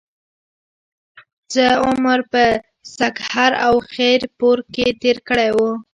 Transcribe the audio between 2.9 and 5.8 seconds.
سکهر او خېر پور کښې تير کړے وو